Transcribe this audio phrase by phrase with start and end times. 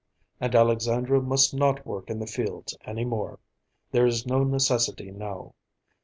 [0.39, 3.37] And Alexandra must not work in the fields any more.
[3.91, 5.53] There is no necessity now.